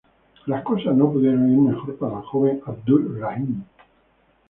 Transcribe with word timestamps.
Las 0.47 0.63
cosas 0.63 0.95
no 0.95 1.11
pudieron 1.13 1.47
ir 1.51 1.59
mejor 1.59 1.95
para 1.97 2.17
el 2.17 2.23
joven 2.25 2.59
Abdur-Rahim. 2.65 3.63